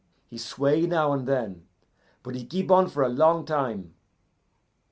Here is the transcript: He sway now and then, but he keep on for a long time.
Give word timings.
He 0.31 0.39
sway 0.39 0.87
now 0.87 1.13
and 1.13 1.27
then, 1.27 1.67
but 2.23 2.33
he 2.33 2.43
keep 2.43 2.71
on 2.71 2.89
for 2.89 3.03
a 3.03 3.07
long 3.07 3.45
time. 3.45 3.93